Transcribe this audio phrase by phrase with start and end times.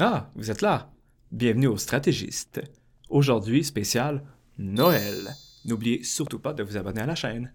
[0.00, 0.92] Ah, vous êtes là.
[1.32, 2.60] Bienvenue au Stratégiste.
[3.08, 4.22] Aujourd'hui, spécial
[4.56, 5.34] Noël.
[5.64, 7.52] N'oubliez surtout pas de vous abonner à la chaîne.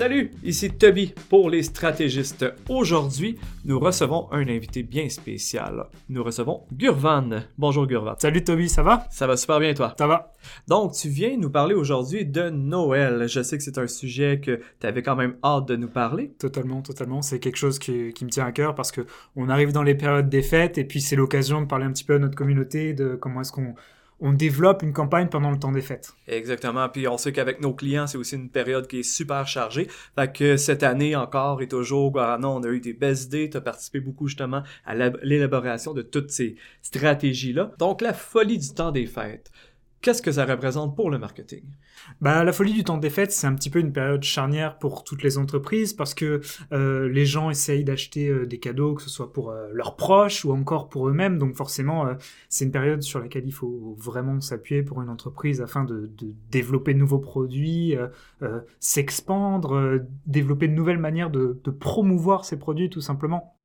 [0.00, 2.46] Salut, ici Toby pour les stratégistes.
[2.70, 5.84] Aujourd'hui, nous recevons un invité bien spécial.
[6.08, 7.42] Nous recevons Gurvan.
[7.58, 8.14] Bonjour Gurvan.
[8.16, 9.06] Salut Toby, ça va?
[9.10, 9.94] Ça va super bien toi?
[9.98, 10.32] Ça va.
[10.68, 13.28] Donc, tu viens nous parler aujourd'hui de Noël.
[13.28, 16.30] Je sais que c'est un sujet que tu avais quand même hâte de nous parler.
[16.38, 17.20] Totalement, totalement.
[17.20, 19.02] C'est quelque chose qui, me tient à cœur parce que
[19.36, 22.04] on arrive dans les périodes des fêtes et puis c'est l'occasion de parler un petit
[22.04, 23.74] peu à notre communauté de comment est-ce qu'on
[24.20, 26.12] on développe une campagne pendant le temps des fêtes.
[26.26, 26.88] Exactement.
[26.88, 29.88] Puis on sait qu'avec nos clients, c'est aussi une période qui est super chargée.
[30.14, 33.50] Fait que cette année encore et toujours, non, on a eu des belles idées.
[33.50, 37.72] Tu as participé beaucoup justement à l'élaboration de toutes ces stratégies-là.
[37.78, 39.50] Donc la folie du temps des fêtes.
[40.02, 41.62] Qu'est-ce que ça représente pour le marketing?
[42.22, 45.04] Bah, la folie du temps des fêtes, c'est un petit peu une période charnière pour
[45.04, 46.40] toutes les entreprises parce que
[46.72, 50.46] euh, les gens essayent d'acheter euh, des cadeaux, que ce soit pour euh, leurs proches
[50.46, 51.36] ou encore pour eux-mêmes.
[51.36, 52.16] Donc forcément,
[52.48, 56.10] c'est une période sur laquelle il faut vraiment s'appuyer pour une entreprise afin de,
[56.50, 57.94] développer de nouveaux produits,
[58.78, 63.59] s'expandre, développer de nouvelles manières de, de promouvoir ces produits tout simplement.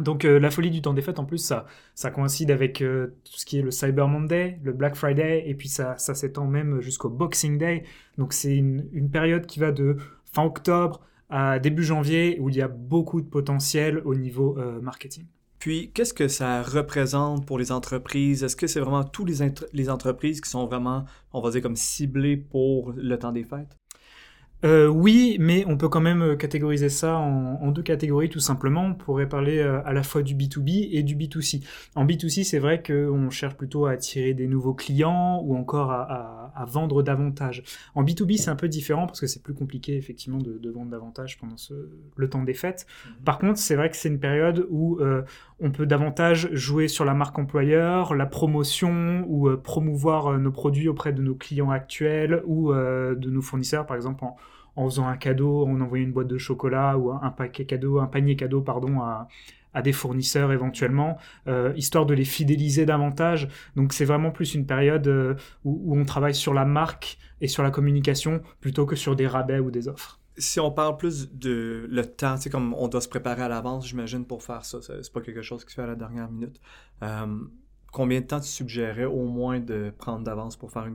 [0.00, 3.14] Donc euh, la folie du temps des fêtes, en plus, ça, ça coïncide avec euh,
[3.24, 6.46] tout ce qui est le Cyber Monday, le Black Friday, et puis ça, ça s'étend
[6.46, 7.84] même jusqu'au Boxing Day.
[8.18, 9.96] Donc c'est une, une, période qui va de
[10.32, 14.80] fin octobre à début janvier, où il y a beaucoup de potentiel au niveau euh,
[14.80, 15.24] marketing.
[15.60, 18.42] Puis, qu'est-ce que ça représente pour les entreprises?
[18.42, 21.76] Est-ce que c'est vraiment toutes les, les entreprises qui sont vraiment, on va dire, comme
[21.76, 23.76] ciblées pour le temps des fêtes?
[24.64, 28.84] Euh, oui, mais on peut quand même euh, catégoriser ça en, deux catégories tout simplement.
[28.84, 31.64] On pourrait parler euh, à la fois du B2B et du B2C.
[31.94, 36.38] En B2C, c'est vrai qu'on cherche plutôt à attirer des nouveaux clients ou encore à,
[36.66, 37.62] vendre davantage.
[37.94, 41.38] En B2B, c'est un peu différent parce que c'est plus compliqué effectivement de, vendre davantage
[41.38, 41.56] pendant
[42.16, 42.86] le temps des fêtes.
[43.06, 43.24] Mhm.
[43.24, 45.00] Par contre, c'est vrai que c'est une période où
[45.60, 51.12] on peut davantage jouer sur la marque employeur, la promotion ou promouvoir nos produits auprès
[51.12, 54.36] de nos clients actuels ou de nos fournisseurs, par exemple en
[54.76, 58.06] en faisant un cadeau, en envoyant une boîte de chocolat ou un paquet cadeau, un
[58.06, 59.28] panier cadeau, pardon, à,
[59.82, 61.16] des fournisseurs éventuellement,
[61.46, 63.48] euh, histoire de les fidéliser davantage.
[63.76, 67.62] Donc c'est vraiment plus une période euh, où, on travaille sur la marque et sur
[67.62, 70.18] la communication plutôt que sur des rabais ou des offres.
[70.36, 73.86] Si on parle plus de le temps, c'est comme on doit se préparer à l'avance,
[73.86, 74.78] j'imagine, pour faire ça.
[74.80, 76.60] C'est pas quelque chose qui se fait à la dernière minute.
[77.02, 77.26] Euh,
[77.92, 80.86] combien de temps tu suggérais au moins de prendre d'avance pour faire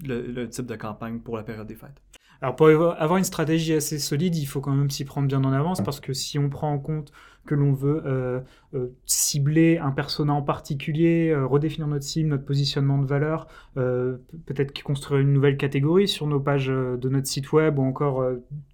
[0.00, 2.00] le type de campagne pour la période des fêtes?
[2.44, 5.52] Alors pour avoir une stratégie assez solide, il faut quand même s'y prendre bien en
[5.54, 7.10] avance parce que si on prend en compte
[7.46, 8.40] que l'on veut euh,
[8.74, 13.46] euh, cibler un persona en particulier, euh, redéfinir notre cible, notre positionnement de valeur,
[13.76, 18.22] peut-être construire une nouvelle catégorie sur nos pages de notre site web ou encore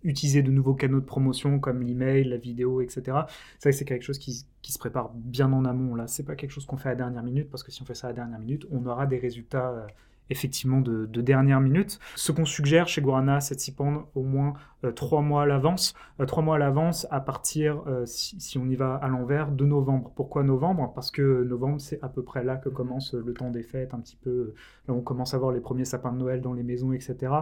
[0.03, 3.19] utiliser de nouveaux canaux de promotion comme l'email, la vidéo, etc.
[3.60, 5.94] Ça, c'est quelque chose qui, qui, se prépare bien en amont.
[5.94, 7.84] Là, c'est pas quelque chose qu'on fait à la dernière minute parce que si on
[7.84, 9.86] fait ça à la dernière minute, on aura des résultats
[10.30, 11.98] effectivement de, dernière minute.
[12.16, 14.54] Ce qu'on suggère chez Guarana, c'est de s'y prendre au moins
[14.84, 15.94] euh, trois mois à l'avance.
[16.20, 19.64] Euh, trois mois à l'avance à partir, euh, si, on y va à l'envers, de
[19.66, 20.12] novembre.
[20.16, 20.92] Pourquoi novembre?
[20.94, 24.00] Parce que novembre, c'est à peu près là que commence le temps des fêtes, un
[24.00, 24.54] petit peu.
[24.88, 27.32] Là, on commence à voir les premiers sapins de Noël dans les maisons, etc.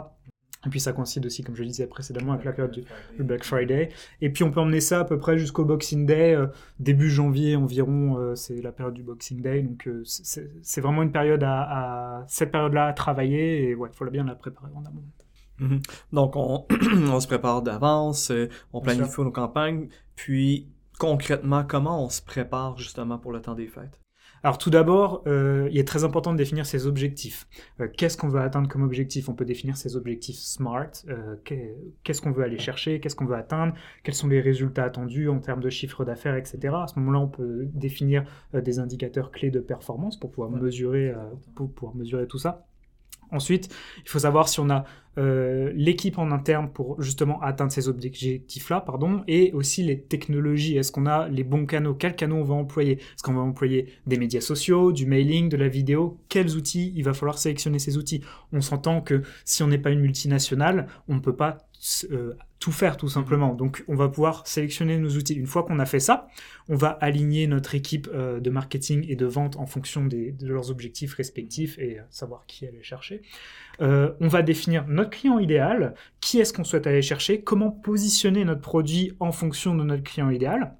[0.66, 3.44] Et puis ça coïncide aussi, comme je le disais précédemment, avec la période du Black
[3.44, 3.90] Friday.
[4.20, 6.48] Et puis on peut emmener ça à peu près jusqu'au Boxing Day, euh,
[6.80, 9.62] début janvier environ, euh, c'est la période du Boxing Day.
[9.62, 14.04] Donc euh, c'est vraiment une période à, cette période-là à travailler et ouais, il faut
[14.10, 15.04] bien la préparer en amont.
[15.60, 15.80] Mhm.
[16.12, 16.66] Donc on,
[17.12, 18.32] on, se prépare d'avance,
[18.72, 20.68] on planifie nos campagnes, puis
[20.98, 24.00] concrètement, comment on se prépare justement pour le temps des fêtes?
[24.42, 27.46] Alors tout d'abord, euh, il est très important de définir ses objectifs.
[27.80, 29.28] Euh, qu'est-ce qu'on veut atteindre comme objectif?
[29.28, 30.90] On peut définir ses objectifs SMART.
[31.08, 31.36] Euh,
[32.04, 33.00] qu'est-ce qu'on veut aller chercher?
[33.00, 33.74] Qu'est-ce qu'on veut atteindre?
[34.04, 36.74] Quels sont les résultats attendus en termes de chiffre d'affaires, etc.
[36.82, 41.12] À ce moment-là, on peut définir des indicateurs clés de performance pour pouvoir mesurer,
[41.54, 42.67] pour pouvoir mesurer tout ça.
[43.30, 44.84] Ensuite, il faut savoir si on a
[45.18, 50.76] euh, l'équipe en interne pour justement atteindre ces objectifs-là, pardon, et aussi les technologies.
[50.76, 51.94] Est-ce qu'on a les bons canaux?
[51.94, 52.98] Quels canaux on va employer?
[52.98, 56.18] Est-ce qu'on va employer des médias sociaux, du mailing, de la vidéo?
[56.28, 58.22] Quels outils Il va falloir sélectionner ces outils?
[58.52, 61.67] On s'entend que si on n'est pas une multinationale, on ne peut pas
[62.10, 63.54] euh, tout faire tout simplement.
[63.54, 65.34] Donc on va pouvoir sélectionner nos outils.
[65.34, 66.28] Une fois qu'on a fait ça,
[66.68, 70.70] on va aligner notre équipe euh, de marketing et de vente en fonction de leurs
[70.70, 73.22] objectifs respectifs et savoir qui aller chercher.
[73.80, 78.60] on va définir notre client idéal, qui est-ce qu'on souhaite aller chercher, comment positionner notre
[78.60, 80.74] produit en fonction de notre client idéal.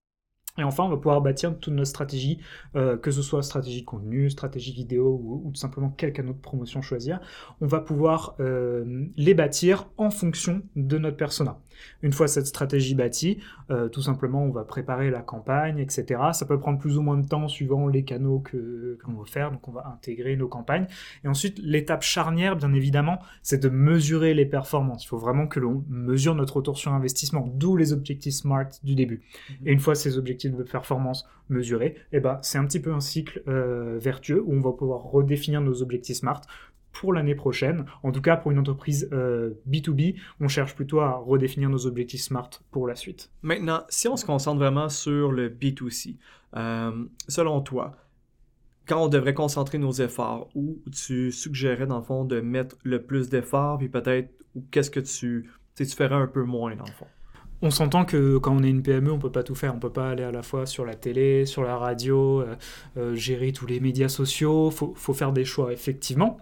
[0.58, 2.38] Et enfin, on va pouvoir bâtir toute notre stratégie,
[2.74, 6.38] euh, que ce soit stratégie de contenu, stratégie vidéo ou, tout simplement quel canal de
[6.40, 7.20] promotion choisir.
[7.60, 11.58] On va pouvoir euh, les bâtir en fonction de notre persona.
[12.02, 13.38] Une fois cette stratégie bâtie,
[13.70, 16.20] euh, tout simplement, on va préparer la campagne, etc.
[16.32, 19.52] Ça peut prendre plus ou moins de temps suivant les canaux que qu'on va faire,
[19.52, 20.86] donc on va intégrer nos campagnes.
[21.24, 25.04] Et ensuite, l'étape charnière, bien évidemment, c'est de mesurer les performances.
[25.04, 28.94] Il faut vraiment que l'on mesure notre retour sur investissement, d'où les objectifs SMART du
[28.94, 29.22] début.
[29.50, 29.68] Mhm.
[29.68, 32.92] Et une fois ces objectifs de performance mesurés, et eh ben, c'est un petit peu
[32.92, 36.42] un cycle euh, vertueux où on va pouvoir redéfinir nos objectifs SMART
[36.92, 37.84] pour l'année prochaine.
[38.02, 42.22] En tout cas, pour une entreprise B2B, euh, on cherche plutôt à redéfinir nos objectifs
[42.22, 43.30] SMART pour la suite.
[43.42, 46.16] Maintenant, si on se concentre vraiment sur le B2C,
[46.56, 47.96] euh, selon toi,
[48.86, 53.02] quand on devrait concentrer nos efforts, où tu suggérais dans le fond de mettre le
[53.02, 54.30] plus d'efforts, puis peut-être,
[54.70, 57.06] qu'est-ce que tu, tu ferais un peu moins dans le fond?
[57.62, 59.74] On s'entend que quand on est une PME, on peut pas tout faire.
[59.74, 62.56] On peut pas aller à la fois sur la télé, sur la radio, euh,
[62.96, 64.70] euh, gérer tous les médias sociaux.
[64.70, 66.38] Faut, faut faire des choix, effectivement.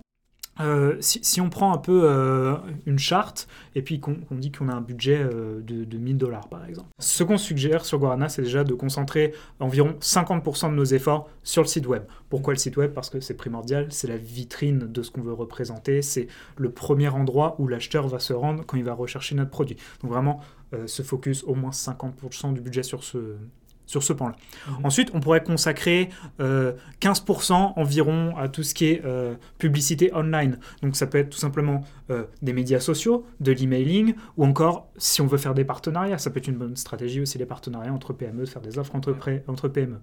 [0.60, 2.56] Euh, si, on prend un peu euh,
[2.86, 6.48] une charte et puis qu'on dit qu'on a un budget euh, de, de, 1000 dollars
[6.48, 6.88] par exemple.
[6.98, 11.62] Ce qu'on suggère sur Guarana, c'est déjà de concentrer environ 50% de nos efforts sur
[11.62, 12.04] le site web.
[12.30, 12.92] Pourquoi le site web?
[12.92, 16.26] Parce que c'est primordial, c'est la vitrine de ce qu'on veut représenter, c'est
[16.56, 19.76] le premier endroit où l'acheteur va se rendre quand il va rechercher notre produit.
[20.02, 20.40] Donc vraiment,
[20.86, 23.36] se focus au moins 50% du budget sur ce,
[23.86, 24.36] sur ce point-là.
[24.68, 24.84] Mhm.
[24.84, 30.58] Ensuite, on pourrait consacrer 15% euh, environ à tout ce qui est euh, publicité online.
[30.82, 35.20] Donc ça peut être tout simplement euh, des médias sociaux, de l'emailing, ou encore, si
[35.20, 38.12] on veut faire des partenariats, ça peut être une bonne stratégie aussi, les partenariats entre
[38.12, 39.16] PME, de faire des offres entre,
[39.46, 40.00] entre PME.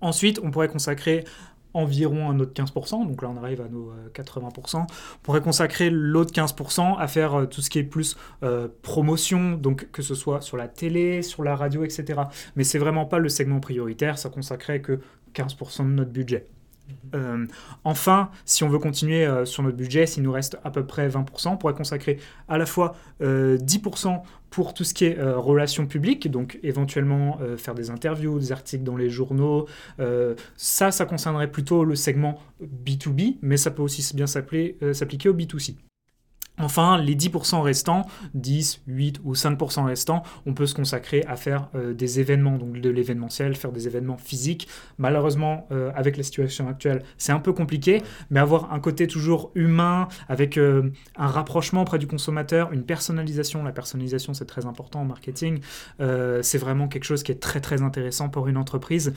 [0.00, 1.24] Ensuite, on pourrait consacrer
[1.76, 4.76] environ un autre 15%, donc là on arrive à nos 80%.
[4.76, 4.86] Euh, on
[5.22, 9.90] pourrait consacrer l'autre 15% à faire euh, tout ce qui est plus euh, promotion, donc
[9.92, 12.22] que ce soit sur la télé, sur la radio, etc.
[12.56, 15.00] Mais c'est vraiment pas le segment prioritaire, ça consacrait que
[15.34, 16.46] 15% de notre budget.
[17.14, 17.46] Euh,
[17.84, 21.08] enfin, si on veut continuer euh, sur notre budget, s'il nous reste à peu près
[21.08, 22.18] 20%, on pourrait consacrer
[22.48, 24.18] à la fois 10% euh,
[24.56, 28.96] pour tout ce qui est relations publiques, donc éventuellement faire des interviews, des articles dans
[28.96, 29.66] les journaux.
[30.56, 35.74] ça, ça concernerait plutôt le segment B2B, mais ça peut aussi bien s'appliquer au B2C.
[36.58, 41.68] Enfin, les 10% restants, 10, 8 ou 5% restants, on peut se consacrer à faire
[41.74, 44.68] euh, des événements, donc de l'événementiel, faire des événements physiques.
[44.98, 49.50] Malheureusement, euh, avec la situation actuelle, c'est un peu compliqué, mais avoir un côté toujours
[49.54, 55.00] humain, avec euh, un rapprochement auprès du consommateur, une personnalisation, la personnalisation c'est très important
[55.00, 55.60] en marketing,
[55.98, 59.12] c'est vraiment quelque chose qui est très très intéressant pour une entreprise.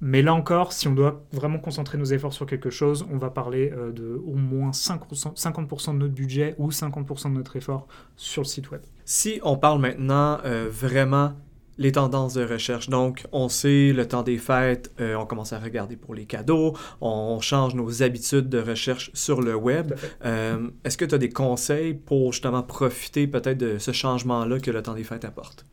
[0.00, 3.30] Mais là encore, si on doit vraiment concentrer nos efforts sur quelque chose, on va
[3.30, 8.42] parler euh, de au moins 50% de notre budget ou 50% de notre effort sur
[8.42, 8.82] le site web.
[9.04, 11.32] Si on parle maintenant euh, vraiment
[11.80, 12.88] les tendances de recherche.
[12.88, 16.76] Donc, on sait, le temps des fêtes, euh, on commence à regarder pour les cadeaux,
[17.00, 19.94] on change nos habitudes de recherche sur le web.
[20.24, 24.82] Est-ce que tu as des conseils pour justement profiter peut-être de ce changement-là que le
[24.82, 25.64] temps des fêtes apporte?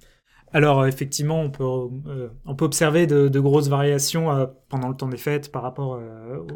[0.55, 4.95] Alors euh, effectivement, on peut, euh, on peut observer de, grosses variations euh, pendant le
[4.95, 6.01] temps des fêtes par rapport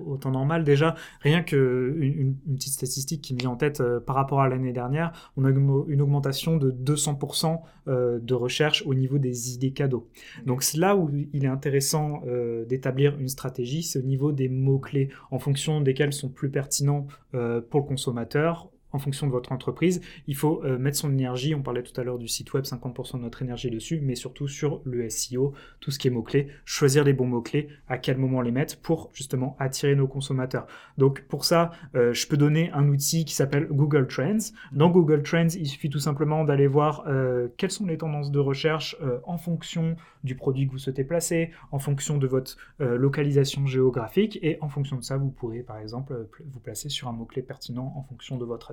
[0.05, 0.63] au temps normal.
[0.63, 2.01] Déjà, rien qu'une
[2.47, 5.49] une, petite statistique qui me vient en tête par rapport à l'année dernière, on a
[5.49, 10.07] une augmentation de 200% de recherche au niveau des idées cadeaux.
[10.45, 12.23] Donc c'est là où il est intéressant
[12.67, 17.81] d'établir une stratégie, c'est au niveau des mots-clés, en fonction desquels sont plus pertinents pour
[17.81, 20.01] le consommateur en fonction de votre entreprise.
[20.27, 23.17] Il faut euh, mettre son énergie, on parlait tout à l'heure du site web, 50%
[23.17, 27.03] de notre énergie dessus, mais surtout sur le SEO, tout ce qui est mots-clés, choisir
[27.03, 30.67] les bons mots-clés, à quel moment les mettre pour justement attirer nos consommateurs.
[30.97, 34.53] Donc pour ça, euh, je peux donner un outil qui s'appelle Google Trends.
[34.71, 38.39] Dans Google Trends, il suffit tout simplement d'aller voir euh, quelles sont les tendances de
[38.39, 44.39] recherche en fonction du produit que vous souhaitez placer, en fonction de votre localisation géographique,
[44.41, 47.93] et en fonction de ça, vous pourrez par exemple vous placer sur un mot-clé pertinent
[47.95, 48.71] en fonction de votre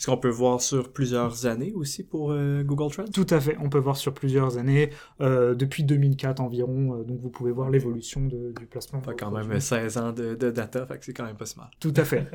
[0.00, 3.04] est-ce qu'on peut voir sur plusieurs années aussi pour euh, Google Trends?
[3.12, 4.88] Tout à fait, on peut voir sur plusieurs années,
[5.20, 9.00] euh, depuis 2004 environ, euh, donc vous pouvez voir l'évolution du placement.
[9.00, 11.70] Pas quand même 16 ans de, data, c'est quand même pas smart.
[11.80, 12.26] Tout à fait.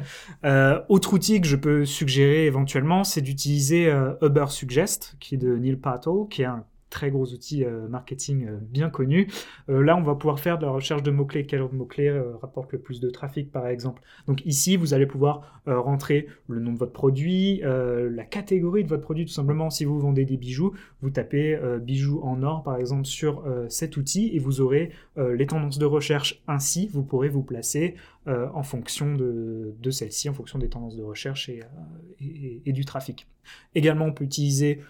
[0.89, 5.75] autre outil que je peux suggérer éventuellement, c'est d'utiliser Uber Suggest, qui est de Neil
[5.75, 9.27] Patel, qui est un très gros outil euh, marketing euh, bien connu.
[9.69, 11.45] Euh, là, on va pouvoir faire de la recherche de mots-clés.
[11.45, 12.09] Quel mot-clé
[12.41, 14.01] rapporte le plus de trafic, par exemple?
[14.27, 19.01] Donc ici, vous allez pouvoir rentrer le nom de votre produit, la catégorie de votre
[19.01, 19.69] produit, tout simplement.
[19.69, 24.31] Si vous vendez des bijoux, vous tapez bijoux en or, par exemple, sur cet outil
[24.33, 26.41] et vous aurez les tendances de recherche.
[26.47, 27.95] Ainsi, vous pourrez vous placer
[28.27, 31.62] en fonction de, celle-ci, en fonction des tendances de recherche et,
[32.65, 33.27] et, du trafic.
[33.75, 34.82] Également, on peut utiliser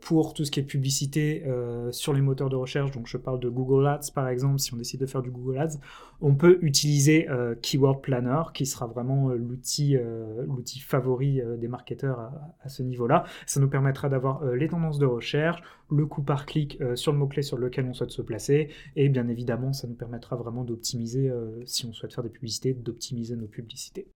[0.00, 1.44] pour tout ce qui est publicité
[1.90, 4.76] sur les moteurs de recherche, donc je parle de Google Ads par exemple, si on
[4.76, 5.78] décide de faire du Google Ads,
[6.20, 7.26] on peut utiliser
[7.62, 9.96] Keyword Planner, qui sera vraiment l'outil
[10.46, 13.24] l'outil favori des marketeurs à, à ce niveau-là.
[13.46, 17.42] Ça nous permettra d'avoir les tendances de recherche, le coût par clic sur le mot-clé
[17.42, 21.32] sur lequel on souhaite se placer, et bien évidemment, ça nous permettra vraiment d'optimiser,
[21.64, 24.08] si on souhaite faire des publicités, d'optimiser nos publicités.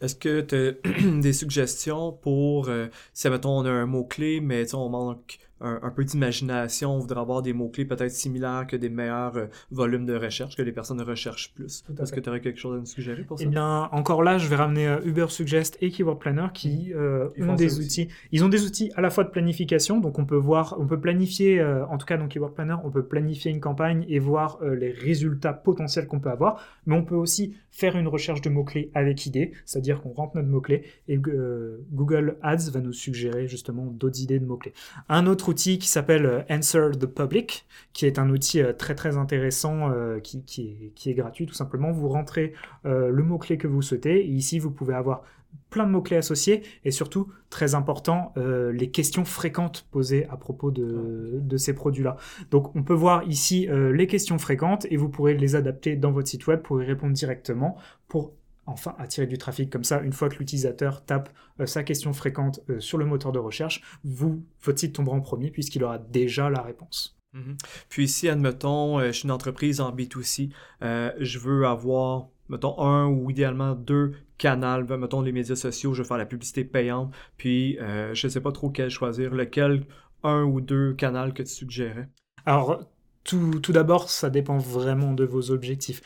[0.00, 4.74] Est-ce que tu as des suggestions pour, euh, si mettons on a un mot-clé, mais
[4.74, 9.36] on manque un, peu d'imagination, on voudrait avoir des mots-clés peut-être similaires que des meilleurs
[9.36, 11.82] euh, volumes de recherche, que les personnes recherchent plus.
[12.00, 13.44] Est-ce que tu aurais quelque chose à nous suggérer pour ça?
[13.44, 17.00] Eh bien, encore là, je vais ramener euh, Uber Suggest et Keyword Planner qui mhm.
[17.00, 18.08] euh, ont des outils.
[18.32, 21.00] Ils ont des outils à la fois de planification, donc on peut voir, on peut
[21.00, 24.92] planifier, en tout cas dans Keyword Planner, on peut planifier une campagne et voir les
[24.92, 29.26] résultats potentiels qu'on peut avoir, mais on peut aussi faire une recherche de mots-clés avec
[29.26, 34.38] idée, c'est-à-dire qu'on rentre notre mot-clé et Google Ads va nous suggérer justement d'autres idées
[34.38, 34.74] de mots-clés.
[35.08, 38.96] Un autre outil qui s'appelle euh, Answer the Public, qui est un outil euh, très
[38.96, 41.92] très intéressant euh, qui, est, est, gratuit tout simplement.
[41.92, 42.52] Vous rentrez
[42.84, 45.22] le mot-clé que vous souhaitez et ici vous pouvez avoir
[45.70, 51.38] plein de mots-clés associés et surtout, très important, les questions fréquentes posées à propos de,
[51.40, 52.16] de ces produits-là.
[52.50, 56.28] Donc on peut voir ici les questions fréquentes et vous pourrez les adapter dans votre
[56.28, 57.76] site web pour y répondre directement
[58.08, 58.32] pour
[58.66, 61.30] enfin attirer du trafic comme ça, une fois que l'utilisateur tape
[61.60, 65.20] euh, sa question fréquente euh, sur le moteur de recherche, vous, votre site tombera en
[65.20, 67.18] premier puisqu'il aura déjà la réponse.
[67.32, 67.56] Mhm.
[67.88, 70.50] Puis si, admettons, euh, je suis une entreprise en B2C,
[70.82, 76.08] je veux avoir, mettons, un ou idéalement deux canaux, mettons les médias sociaux, je veux
[76.08, 79.86] faire la publicité payante, puis je ne sais pas trop quel choisir, lequel,
[80.22, 82.08] un ou deux canaux que tu suggérais?
[82.46, 82.84] Alors,
[83.24, 86.02] tout, tout d'abord, ça dépend vraiment de vos objectifs.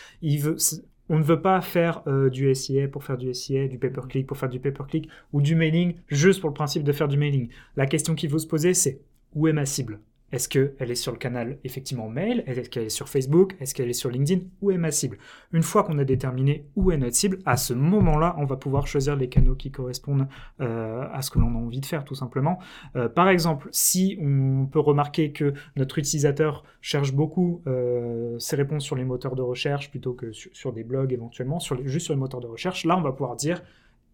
[1.08, 4.36] On ne veut pas faire euh, du SIA pour faire du SIA, du pay-per-click pour
[4.36, 7.48] faire du pay-per-click, ou du mailing juste pour le principe de faire du mailing.
[7.76, 9.00] La question qu'il faut se poser, c'est
[9.34, 10.00] où est ma cible?
[10.30, 12.44] Est-ce qu'elle est sur le canal effectivement mail?
[12.46, 13.56] Est-ce qu'elle est sur Facebook?
[13.60, 14.42] Est-ce qu'elle est sur LinkedIn?
[14.60, 15.18] Où est ma cible?
[15.52, 18.86] Une fois qu'on a déterminé où est notre cible, à ce moment-là, on va pouvoir
[18.86, 20.28] choisir les canaux qui correspondent
[20.60, 22.58] euh, à ce que l'on a envie de faire, tout simplement.
[22.96, 28.84] Euh, par exemple, si on peut remarquer que notre utilisateur cherche beaucoup euh, ses réponses
[28.84, 32.40] sur les moteurs de recherche plutôt que sur, des blogs éventuellement, juste sur les moteurs
[32.40, 33.62] de recherche, là, on va pouvoir dire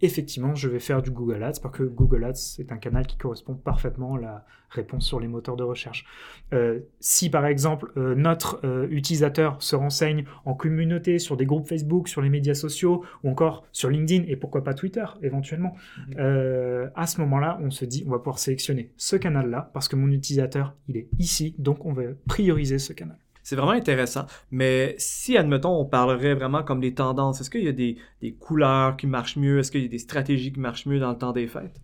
[0.04, 3.16] effectivement, je vais faire du Google Ads parce que Google Ads est un canal qui
[3.16, 6.04] correspond parfaitement à la réponse sur les moteurs de recherche.
[6.52, 11.66] Euh, si par exemple euh, notre euh, utilisateur se renseigne en communauté sur des groupes
[11.66, 15.74] Facebook, sur les médias sociaux ou encore sur LinkedIn et pourquoi pas Twitter éventuellement,
[16.08, 16.90] mhm.
[16.94, 20.10] à ce moment-là, on se dit on va pouvoir sélectionner ce canal-là parce que mon
[20.10, 23.18] utilisateur il est ici, donc on va prioriser ce canal.
[23.44, 24.26] C'est vraiment intéressant.
[24.50, 27.98] Mais si, admettons, on parlerait vraiment comme des tendances, est-ce qu'il y a des,
[28.40, 29.58] couleurs qui marchent mieux?
[29.58, 31.78] Est-ce qu'il y a des stratégies qui marchent mieux dans le temps des fêtes?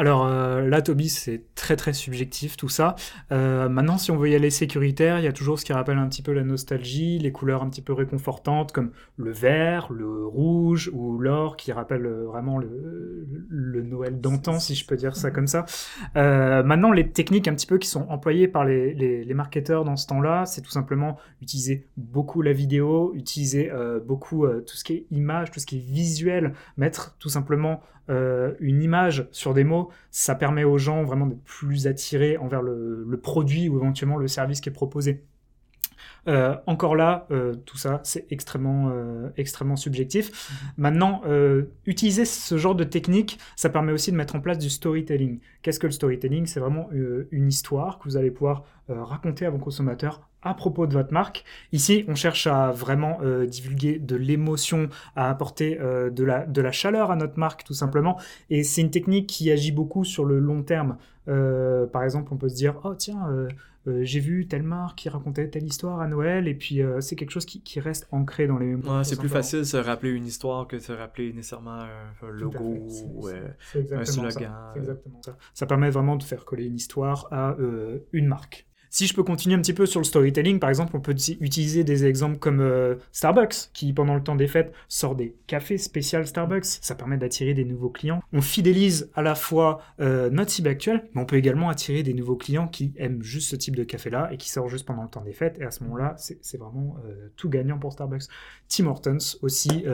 [0.00, 2.96] Alors euh, là, Toby, c'est très très subjectif tout ça.
[3.32, 5.98] Euh, maintenant, si on veut y aller sécuritaire, il y a toujours ce qui rappelle
[5.98, 10.24] un petit peu la nostalgie, les couleurs un petit peu réconfortantes comme le vert, le
[10.24, 13.26] rouge ou l'or qui rappelle euh, vraiment le,
[13.82, 15.66] Noël d'antan, si je peux dire ça comme ça.
[16.14, 20.06] maintenant, les techniques un petit peu qui sont employées par les, les, marketeurs dans ce
[20.06, 23.70] temps-là, c'est tout simplement utiliser beaucoup la vidéo, utiliser
[24.06, 28.82] beaucoup tout ce qui est image, tout ce qui est visuel, mettre tout simplement une
[28.82, 29.79] image sur des mots,
[30.10, 34.60] ça permet aux gens vraiment d'être plus attirés envers le, produit ou éventuellement le service
[34.60, 35.24] qui est proposé.
[36.28, 38.92] Euh, encore là, euh, tout ça, c'est extrêmement,
[39.36, 40.30] extrêmement subjectif.
[40.30, 40.66] Mm-hmm.
[40.78, 41.22] Maintenant,
[41.86, 45.40] utiliser ce genre de technique, ça permet aussi de mettre en place du storytelling.
[45.62, 46.46] Qu'est-ce que le storytelling?
[46.46, 46.88] C'est vraiment
[47.30, 51.44] une histoire que vous allez pouvoir raconter à vos consommateurs à propos de votre marque.
[51.72, 56.60] Ici, on cherche à vraiment euh, divulguer de l'émotion, à apporter euh, de, la, de
[56.60, 58.18] la chaleur à notre marque, tout simplement.
[58.48, 60.96] Et c'est une technique qui agit beaucoup sur le long terme.
[61.28, 63.28] Euh, par exemple, on peut se dire, oh tiens,
[64.02, 67.44] j'ai vu telle marque qui racontait telle histoire à Noël, et puis c'est quelque chose
[67.44, 69.04] qui, qui, reste ancré dans les mémoires.
[69.04, 72.78] c'est plus facile de se rappeler une histoire que de se rappeler nécessairement un, logo
[73.14, 74.30] ou un slogan.
[74.30, 74.72] Ça.
[74.76, 75.36] exactement ça.
[75.54, 77.56] Ça permet vraiment de faire coller une histoire à
[78.12, 78.66] une marque.
[78.92, 81.84] Si je peux continuer un petit peu sur le storytelling, par exemple, on peut utiliser
[81.84, 86.24] des exemples comme euh, Starbucks, qui pendant le temps des fêtes sort des cafés spéciaux
[86.24, 86.64] Starbucks.
[86.64, 88.20] Ça permet d'attirer des nouveaux clients.
[88.32, 92.14] On fidélise à la fois euh, notre cible actuelle, mais on peut également attirer des
[92.14, 95.08] nouveaux clients qui aiment juste ce type de café-là et qui sort juste pendant le
[95.08, 95.60] temps des fêtes.
[95.60, 98.24] Et à ce moment-là, c'est vraiment euh, tout gagnant pour Starbucks.
[98.68, 99.84] Tim Hortons aussi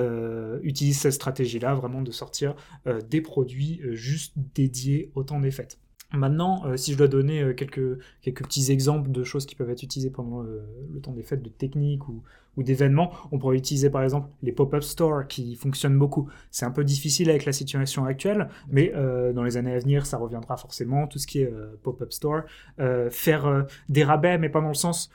[0.62, 2.54] utilise cette stratégie-là, vraiment de sortir
[3.08, 5.78] des produits juste dédiés au temps des fêtes.
[6.12, 9.70] Maintenant, euh, si je dois donner euh, quelques, quelques petits exemples de choses qui peuvent
[9.70, 10.62] être utilisées pendant le,
[11.02, 12.22] temps des fêtes, de techniques ou,
[12.56, 16.28] ou d'événements, on pourrait utiliser par exemple les pop-up stores qui fonctionnent beaucoup.
[16.50, 20.06] C'est un peu difficile avec la situation actuelle, mais euh, dans les années à venir,
[20.06, 22.42] ça reviendra forcément, tout ce qui est pop-up store.
[23.10, 25.10] faire des rabais, mais pas dans le sens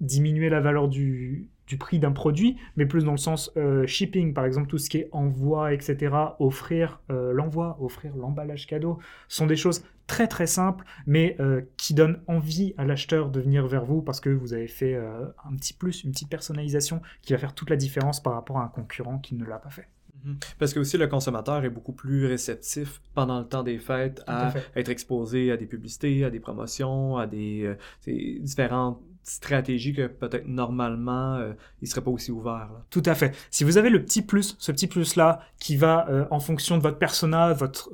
[0.00, 4.34] diminuer la valeur du, du prix d'un produit, mais plus dans le sens euh, shipping,
[4.34, 9.46] par exemple, tout ce qui est envoi, etc., offrir euh, l'envoi, offrir l'emballage cadeau, sont
[9.46, 13.84] des choses très très simples, mais euh, qui donnent envie à l'acheteur de venir vers
[13.84, 17.54] vous parce que vous avez fait un petit plus, une petite personnalisation qui va faire
[17.54, 19.88] toute la différence par rapport à un concurrent qui ne l'a pas fait.
[20.24, 20.36] Mhm.
[20.60, 24.54] Parce que aussi le consommateur est beaucoup plus réceptif pendant le temps des fêtes à,
[24.76, 27.74] être exposé à des publicités, à des promotions, à des
[28.06, 31.52] différentes stratégie que peut-être normalement euh,
[31.82, 32.70] il serait pas aussi ouvert.
[32.90, 33.34] Tout à fait.
[33.50, 36.78] Si vous avez le petit plus, ce petit plus là qui va euh, en fonction
[36.78, 37.90] de votre persona, votre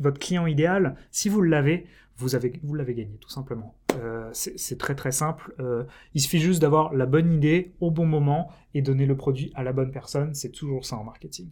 [0.00, 3.74] votre client idéal, si vous l'avez, vous avez vous l'avez gagné tout simplement.
[4.00, 5.54] Euh, c'est très très simple.
[6.14, 9.64] il suffit juste d'avoir la bonne idée au bon moment et donner le produit à
[9.64, 10.34] la bonne personne.
[10.34, 11.48] C'est toujours ça en marketing.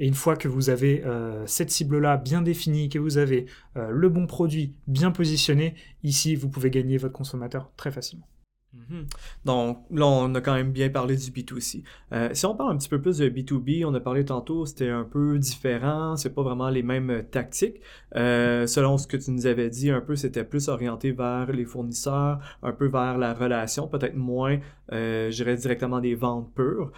[0.00, 1.04] Et une fois que vous avez
[1.46, 6.70] cette cible-là bien définie, que vous avez le bon produit bien positionné, ici, vous pouvez
[6.70, 8.28] gagner votre consommateur très facilement.
[8.74, 9.06] Mhm.
[9.46, 11.84] Donc là, on a quand même bien parlé du B2C.
[12.12, 14.90] Euh, si on parle un petit peu plus de B2B, on a parlé tantôt, c'était
[14.90, 17.80] un peu différent, c'est pas vraiment les mêmes tactiques.
[18.14, 21.64] Euh, selon ce que tu nous avais dit, un peu, c'était plus orienté vers les
[21.64, 24.58] fournisseurs, un peu vers la relation, peut-être moins,
[24.92, 26.92] euh, je dirais directement des ventes pures.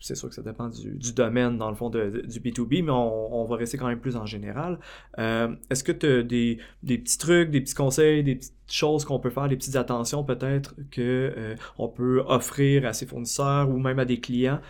[0.00, 3.44] C'est sûr que ça dépend du, domaine, dans le fond, de, du B2B, mais on,
[3.44, 4.78] va rester quand même plus en général.
[5.18, 9.04] Euh, est-ce que tu as des, des, petits trucs, des petits conseils, des petites choses
[9.04, 13.70] qu'on peut faire, des petites attentions peut-être que euh, on peut offrir à ses fournisseurs
[13.70, 14.60] ou même à des clients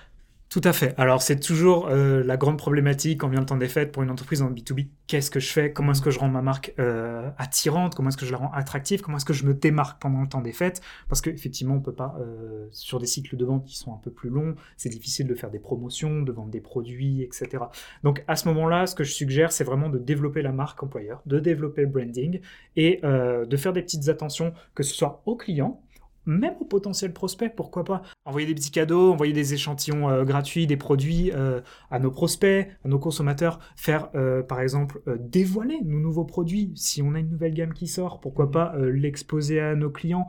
[0.51, 0.95] tout à fait.
[0.97, 4.11] Alors c'est toujours euh, la grande problématique quand vient le temps des fêtes pour une
[4.11, 4.89] entreprise en B2B.
[5.07, 5.75] Qu'est-ce que je fais?
[5.75, 7.95] Comment est-ce que je rends ma marque euh, attirante?
[7.95, 9.03] Comment est-ce que je la rends attractive?
[9.03, 10.81] Comment est-ce que je me démarque pendant le temps des fêtes?
[11.11, 14.11] Parce qu'effectivement, on peut pas, euh, sur des cycles de vente qui sont un peu
[14.11, 17.65] plus longs, c'est difficile de faire des promotions, de vendre des produits, etc.
[18.03, 21.21] Donc à ce moment-là, ce que je suggère, c'est vraiment de développer la marque employeur,
[21.27, 22.41] de développer le branding
[22.77, 25.83] et de faire des petites attentions, que ce soit aux clients,
[26.29, 28.03] même aux potentiels prospects, pourquoi pas.
[28.25, 32.69] Envoyer des petits cadeaux, envoyer des échantillons euh, gratuits, des produits euh, à nos prospects,
[32.85, 36.73] à nos consommateurs, faire euh, par exemple dévoiler nos nouveaux produits.
[36.77, 38.51] Si on a une nouvelle gamme qui sort, pourquoi mmh.
[38.51, 40.29] pas l'exposer à nos clients.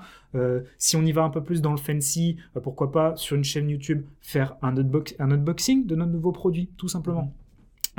[0.78, 3.70] si on y va un peu plus dans le fancy, pourquoi pas sur une chaîne
[3.70, 7.34] YouTube faire un, un unboxing de notre nouveau produit, tout simplement.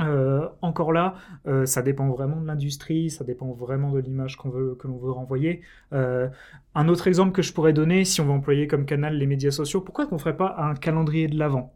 [0.01, 1.15] Euh, encore là,
[1.47, 4.97] euh, ça dépend vraiment de l'industrie, ça dépend vraiment de l'image qu'on veut, que l'on
[4.97, 5.61] veut renvoyer.
[5.93, 6.29] Euh,
[6.75, 9.51] un autre exemple que je pourrais donner, si on veut employer comme canal les médias
[9.51, 11.75] sociaux, pourquoi qu'on ne ferait pas un calendrier de l'avant?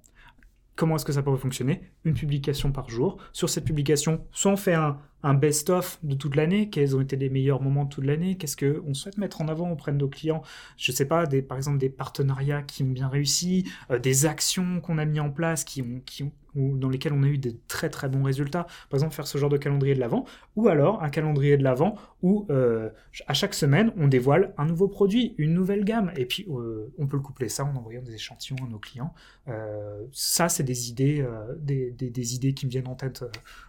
[0.76, 1.90] Comment est-ce que ça pourrait fonctionner?
[2.04, 3.18] Une publication par jour.
[3.32, 4.98] Sur cette publication, soit on fait un,
[5.34, 8.94] best-of de toute l'année, quels ont été les meilleurs moments de toute l'année, qu'est-ce qu'on
[8.94, 10.44] souhaite mettre en avant auprès de nos clients,
[10.78, 13.68] je ne sais pas, par exemple des partenariats qui ont bien réussi,
[14.04, 17.38] des actions qu'on a mis en place qui ont ou dans lesquels on a eu
[17.38, 18.64] des très très bons résultats.
[18.90, 21.96] Par exemple, faire ce genre de calendrier de l'avant, ou alors un calendrier de l'avant
[22.22, 22.90] où euh,
[23.28, 27.08] à chaque semaine on dévoile un nouveau produit, une nouvelle gamme, et puis euh, on
[27.08, 29.14] peut le coupler ça en envoyant des échantillons à nos clients.
[29.48, 31.26] Euh, ça, c'est des idées,
[31.60, 33.24] des, des, idées qui me viennent en tête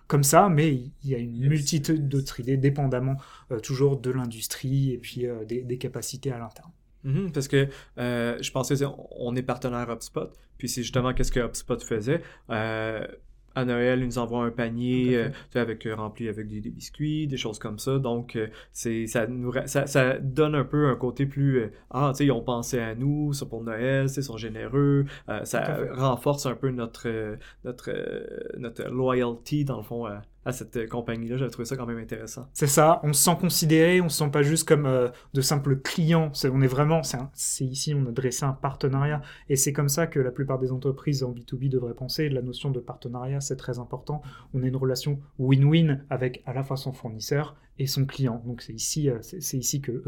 [0.07, 3.17] comme ça, mais il y a une multitude d'autres idées, dépendamment
[3.63, 6.71] toujours de l'industrie et puis des, des capacités à l'interne.
[7.07, 8.75] Mhm, parce que euh, je pensais,
[9.13, 12.21] on est partenaire HubSpot, puis c'est justement qu'est-ce que HubSpot faisait.
[12.51, 13.07] Euh,
[13.55, 17.59] à Noël, ils nous envoient un panier euh, avec rempli avec des, biscuits, des choses
[17.59, 17.99] comme ça.
[17.99, 18.37] Donc,
[18.73, 22.33] c'est ça, nous, ça, ça, donne un peu un côté plus ah, tu sais, ils
[22.33, 25.07] ont pensé à nous, ça pour Noël, ils sont généreux.
[25.45, 31.37] ça renforce un peu notre notre notre loyalty dans le fond à cette euh, compagnie-là.
[31.37, 32.49] J'ai trouvé ça quand même intéressant.
[32.53, 35.77] C'est ça, on se sent considéré, on se sent pas juste comme euh, de simples
[35.77, 36.31] clients.
[36.53, 39.23] On est vraiment, c'est, ici, on a dressé un partenariat.
[39.49, 42.29] Et c'est comme ça que la plupart des entreprises en B2B devraient penser.
[42.29, 44.23] La notion de partenariat, c'est très important.
[44.55, 48.43] On a une relation win-win avec à la fois son fournisseur et son client.
[48.47, 50.03] Donc c'est ici, euh, c'est, ici que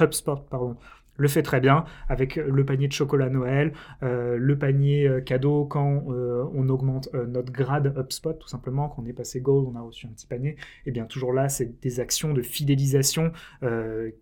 [0.00, 0.76] HubSpot pardon,
[1.16, 3.72] le fait très bien avec le panier de chocolat Noël,
[4.02, 9.02] euh, le panier euh, cadeau quand euh, on augmente notre grade HubSpot, tout simplement, quand
[9.02, 10.50] on est passé Gold, on a reçu un petit panier.
[10.50, 13.32] Et eh bien toujours là, c'est des actions de fidélisation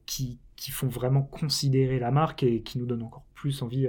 [0.06, 3.88] qui, qui, font vraiment considérer la marque et qui nous donnent encore plus envie,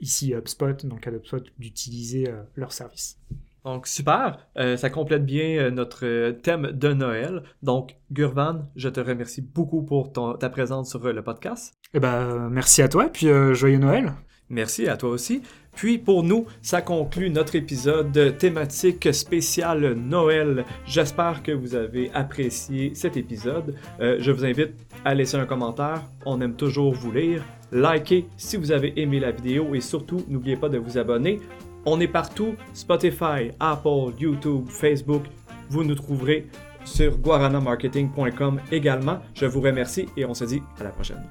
[0.00, 3.18] ici HubSpot, dans le cas d'HubSpot, d'utiliser leur service.
[3.64, 4.38] Donc, super.
[4.56, 7.42] Ça complète bien notre thème de Noël.
[7.62, 11.77] Donc, Gurvan, je te remercie beaucoup pour ta présence sur le podcast.
[11.94, 14.12] Eh ben, merci à toi et puis joyeux Noël.
[14.50, 15.42] Merci à toi aussi.
[15.78, 20.64] Puis pour nous, ça conclut notre épisode thématique spécial Noël.
[20.86, 23.76] J'espère que vous avez apprécié cet épisode.
[24.00, 24.72] Euh, je vous invite
[25.04, 26.02] à laisser un commentaire.
[26.26, 27.44] On aime toujours vous lire.
[27.70, 31.38] Likez si vous avez aimé la vidéo et surtout, n'oubliez pas de vous abonner.
[31.86, 35.22] On est partout, Spotify, Apple, YouTube, Facebook.
[35.70, 36.48] Vous nous trouverez
[36.84, 39.20] sur guaranamarketing.com également.
[39.34, 41.22] Je vous remercie et on se dit à la prochaine.